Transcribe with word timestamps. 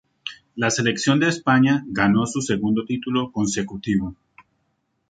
La 0.55 0.71
selección 0.71 1.19
de 1.19 1.27
España 1.29 1.83
ganó 1.85 2.25
su 2.25 2.41
segundo 2.41 2.85
título 2.85 3.31
consecutivo. 3.31 4.15